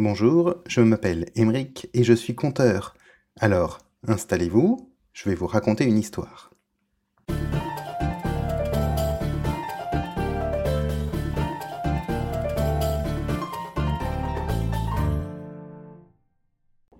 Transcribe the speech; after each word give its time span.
Bonjour, 0.00 0.54
je 0.68 0.80
m'appelle 0.80 1.26
Émeric 1.34 1.88
et 1.92 2.04
je 2.04 2.12
suis 2.12 2.36
conteur. 2.36 2.94
Alors, 3.40 3.80
installez-vous, 4.06 4.92
je 5.12 5.28
vais 5.28 5.34
vous 5.34 5.48
raconter 5.48 5.86
une 5.86 5.98
histoire. 5.98 6.52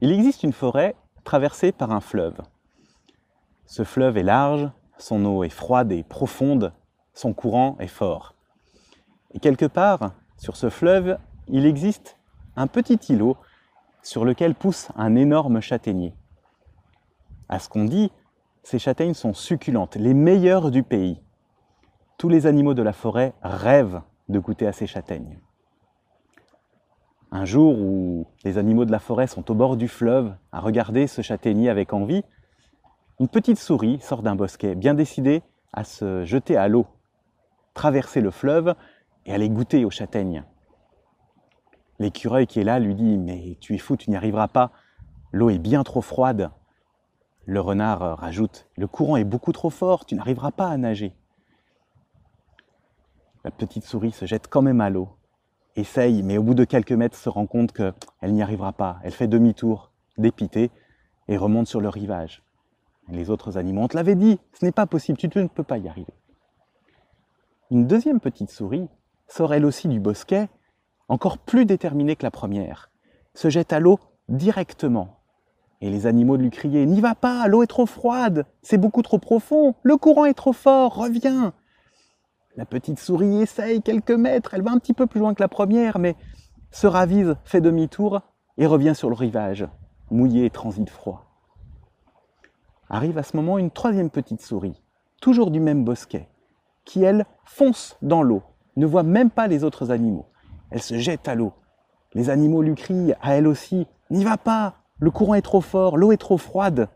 Il 0.00 0.10
existe 0.10 0.42
une 0.42 0.52
forêt 0.52 0.96
traversée 1.22 1.70
par 1.70 1.92
un 1.92 2.00
fleuve. 2.00 2.40
Ce 3.66 3.84
fleuve 3.84 4.16
est 4.16 4.24
large, 4.24 4.68
son 4.98 5.24
eau 5.24 5.44
est 5.44 5.50
froide 5.50 5.92
et 5.92 6.02
profonde, 6.02 6.72
son 7.14 7.32
courant 7.32 7.76
est 7.78 7.86
fort. 7.86 8.34
Et 9.34 9.38
quelque 9.38 9.66
part, 9.66 10.14
sur 10.36 10.56
ce 10.56 10.68
fleuve, 10.68 11.16
il 11.46 11.64
existe 11.64 12.17
un 12.58 12.66
petit 12.66 12.98
îlot 13.08 13.36
sur 14.02 14.24
lequel 14.24 14.54
pousse 14.54 14.88
un 14.96 15.14
énorme 15.14 15.60
châtaignier. 15.60 16.12
À 17.48 17.60
ce 17.60 17.68
qu'on 17.68 17.84
dit, 17.84 18.10
ces 18.64 18.80
châtaignes 18.80 19.14
sont 19.14 19.32
succulentes, 19.32 19.94
les 19.94 20.12
meilleures 20.12 20.70
du 20.70 20.82
pays. 20.82 21.22
Tous 22.18 22.28
les 22.28 22.46
animaux 22.46 22.74
de 22.74 22.82
la 22.82 22.92
forêt 22.92 23.32
rêvent 23.42 24.02
de 24.28 24.40
goûter 24.40 24.66
à 24.66 24.72
ces 24.72 24.88
châtaignes. 24.88 25.38
Un 27.30 27.44
jour 27.44 27.78
où 27.78 28.26
les 28.42 28.58
animaux 28.58 28.84
de 28.84 28.90
la 28.90 28.98
forêt 28.98 29.28
sont 29.28 29.48
au 29.50 29.54
bord 29.54 29.76
du 29.76 29.86
fleuve 29.86 30.34
à 30.50 30.60
regarder 30.60 31.06
ce 31.06 31.22
châtaignier 31.22 31.70
avec 31.70 31.92
envie, 31.92 32.24
une 33.20 33.28
petite 33.28 33.58
souris 33.58 34.00
sort 34.00 34.22
d'un 34.22 34.34
bosquet, 34.34 34.74
bien 34.74 34.94
décidée 34.94 35.42
à 35.72 35.84
se 35.84 36.24
jeter 36.24 36.56
à 36.56 36.66
l'eau, 36.66 36.86
traverser 37.74 38.20
le 38.20 38.32
fleuve 38.32 38.74
et 39.26 39.32
aller 39.32 39.48
goûter 39.48 39.84
aux 39.84 39.90
châtaignes. 39.90 40.44
L'écureuil 41.98 42.46
qui 42.46 42.60
est 42.60 42.64
là 42.64 42.78
lui 42.78 42.94
dit 42.94 43.18
Mais 43.18 43.56
tu 43.60 43.74
es 43.74 43.78
fou, 43.78 43.96
tu 43.96 44.10
n'y 44.10 44.16
arriveras 44.16 44.48
pas. 44.48 44.70
L'eau 45.32 45.50
est 45.50 45.58
bien 45.58 45.82
trop 45.82 46.00
froide. 46.00 46.50
Le 47.44 47.60
renard 47.60 48.18
rajoute 48.18 48.66
Le 48.76 48.86
courant 48.86 49.16
est 49.16 49.24
beaucoup 49.24 49.52
trop 49.52 49.70
fort, 49.70 50.04
tu 50.04 50.14
n'arriveras 50.14 50.50
pas 50.50 50.68
à 50.68 50.76
nager. 50.76 51.14
La 53.44 53.50
petite 53.50 53.84
souris 53.84 54.12
se 54.12 54.26
jette 54.26 54.48
quand 54.48 54.62
même 54.62 54.80
à 54.80 54.90
l'eau, 54.90 55.08
essaye, 55.76 56.22
mais 56.22 56.38
au 56.38 56.42
bout 56.42 56.54
de 56.54 56.64
quelques 56.64 56.92
mètres 56.92 57.16
se 57.16 57.28
rend 57.28 57.46
compte 57.46 57.72
qu'elle 57.72 58.32
n'y 58.32 58.42
arrivera 58.42 58.72
pas. 58.72 58.98
Elle 59.02 59.12
fait 59.12 59.28
demi-tour, 59.28 59.92
dépitée, 60.18 60.70
et 61.28 61.36
remonte 61.36 61.66
sur 61.66 61.80
le 61.80 61.88
rivage. 61.88 62.42
les 63.08 63.30
autres 63.30 63.56
animaux, 63.56 63.82
on 63.82 63.88
te 63.88 63.96
l'avait 63.96 64.14
dit, 64.14 64.38
ce 64.52 64.64
n'est 64.64 64.72
pas 64.72 64.86
possible, 64.86 65.16
tu 65.18 65.28
ne 65.28 65.46
peux 65.46 65.62
pas 65.62 65.78
y 65.78 65.88
arriver. 65.88 66.12
Une 67.70 67.86
deuxième 67.86 68.20
petite 68.20 68.50
souris 68.50 68.88
sort 69.28 69.54
elle 69.54 69.64
aussi 69.64 69.88
du 69.88 70.00
bosquet 70.00 70.48
encore 71.08 71.38
plus 71.38 71.64
déterminé 71.64 72.16
que 72.16 72.22
la 72.22 72.30
première, 72.30 72.90
se 73.34 73.50
jette 73.50 73.72
à 73.72 73.80
l'eau 73.80 73.98
directement. 74.28 75.20
Et 75.80 75.90
les 75.90 76.06
animaux 76.06 76.36
lui 76.36 76.50
criaient 76.50 76.86
N'y 76.86 77.00
va 77.00 77.14
pas, 77.14 77.46
l'eau 77.46 77.62
est 77.62 77.68
trop 77.68 77.86
froide, 77.86 78.46
c'est 78.62 78.78
beaucoup 78.78 79.02
trop 79.02 79.18
profond, 79.18 79.74
le 79.82 79.96
courant 79.96 80.24
est 80.24 80.34
trop 80.34 80.52
fort, 80.52 80.94
reviens 80.94 81.52
La 82.56 82.66
petite 82.66 82.98
souris 82.98 83.42
essaye 83.42 83.82
quelques 83.82 84.10
mètres, 84.10 84.54
elle 84.54 84.62
va 84.62 84.72
un 84.72 84.78
petit 84.78 84.94
peu 84.94 85.06
plus 85.06 85.20
loin 85.20 85.34
que 85.34 85.42
la 85.42 85.48
première, 85.48 85.98
mais 85.98 86.16
se 86.70 86.86
ravise, 86.86 87.36
fait 87.44 87.60
demi-tour 87.60 88.20
et 88.58 88.66
revient 88.66 88.94
sur 88.94 89.08
le 89.08 89.14
rivage, 89.14 89.66
mouillée 90.10 90.46
et 90.46 90.50
transite 90.50 90.90
froid. 90.90 91.24
Arrive 92.90 93.18
à 93.18 93.22
ce 93.22 93.36
moment 93.36 93.58
une 93.58 93.70
troisième 93.70 94.10
petite 94.10 94.42
souris, 94.42 94.82
toujours 95.20 95.50
du 95.50 95.60
même 95.60 95.84
bosquet, 95.84 96.28
qui 96.84 97.02
elle 97.04 97.24
fonce 97.44 97.96
dans 98.02 98.22
l'eau, 98.22 98.42
ne 98.76 98.86
voit 98.86 99.02
même 99.02 99.30
pas 99.30 99.46
les 99.46 99.62
autres 99.62 99.90
animaux. 99.90 100.26
Elle 100.70 100.82
se 100.82 100.98
jette 100.98 101.28
à 101.28 101.34
l'eau. 101.34 101.52
Les 102.14 102.30
animaux 102.30 102.62
lui 102.62 102.74
crient 102.74 103.14
à 103.20 103.36
elle 103.36 103.46
aussi 103.46 103.86
N'y 104.10 104.24
va 104.24 104.36
pas 104.36 104.76
Le 104.98 105.10
courant 105.10 105.34
est 105.34 105.42
trop 105.42 105.60
fort, 105.60 105.96
l'eau 105.96 106.12
est 106.12 106.18
trop 106.18 106.38
froide. 106.38 106.88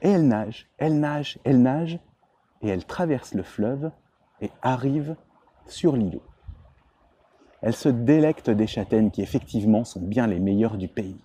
Et 0.00 0.10
elle 0.10 0.28
nage, 0.28 0.68
elle 0.78 1.00
nage, 1.00 1.38
elle 1.44 1.62
nage, 1.62 1.98
et 2.62 2.68
elle 2.68 2.84
traverse 2.84 3.34
le 3.34 3.42
fleuve 3.42 3.90
et 4.40 4.50
arrive 4.62 5.16
sur 5.66 5.96
l'îlot. 5.96 6.22
Elle 7.62 7.74
se 7.74 7.88
délecte 7.88 8.50
des 8.50 8.66
châtaignes 8.66 9.10
qui 9.10 9.22
effectivement 9.22 9.84
sont 9.84 10.00
bien 10.00 10.26
les 10.26 10.38
meilleures 10.38 10.76
du 10.76 10.88
pays. 10.88 11.20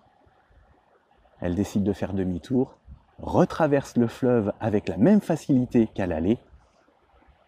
Elle 1.40 1.56
décide 1.56 1.84
de 1.84 1.94
faire 1.94 2.14
demi-tour, 2.14 2.78
retraverse 3.20 3.98
le 3.98 4.08
fleuve 4.08 4.54
avec 4.60 4.88
la 4.88 4.98
même 4.98 5.22
facilité 5.22 5.88
qu'à 5.88 6.08
l'aller, 6.08 6.40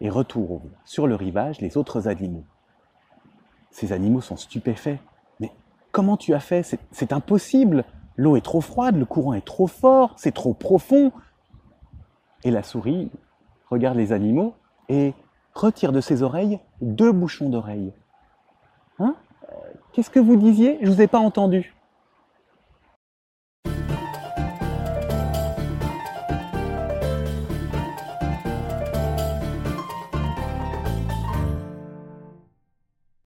et 0.01 0.09
retourne 0.09 0.69
sur 0.83 1.07
le 1.07 1.15
rivage 1.15 1.61
les 1.61 1.77
autres 1.77 2.07
animaux. 2.07 2.45
Ces 3.73 3.91
animaux 3.91 4.21
sont 4.21 4.37
stupéfaits. 4.37 4.99
Mais 5.41 5.51
comment 5.91 6.15
tu 6.15 6.33
as 6.33 6.39
fait? 6.39 6.63
C'est 6.91 7.11
impossible. 7.11 7.83
L'eau 8.15 8.37
est 8.37 8.41
trop 8.41 8.61
froide, 8.61 8.95
le 8.95 9.05
courant 9.05 9.33
est 9.33 9.43
trop 9.43 9.67
fort, 9.67 10.13
c'est 10.17 10.31
trop 10.31 10.53
profond. 10.53 11.11
Et 12.43 12.51
la 12.51 12.63
souris 12.63 13.11
regarde 13.69 13.97
les 13.97 14.13
animaux 14.13 14.53
et 14.87 15.13
retire 15.55 15.91
de 15.91 15.99
ses 15.99 16.21
oreilles 16.21 16.59
deux 16.81 17.11
bouchons 17.11 17.49
d'oreilles. 17.49 17.91
Hein? 18.99 19.15
Qu'est-ce 19.91 20.11
que 20.11 20.19
vous 20.19 20.35
disiez? 20.35 20.77
Je 20.81 20.89
ne 20.89 20.93
vous 20.93 21.01
ai 21.01 21.07
pas 21.07 21.19
entendu. 21.19 21.72